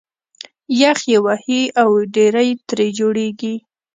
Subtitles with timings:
[0.81, 3.55] یخ یې وهي او ډېرۍ ترې جوړېږي